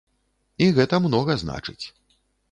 І 0.67 0.69
гэта 0.77 0.99
многа 1.03 1.35
значыць. 1.43 1.79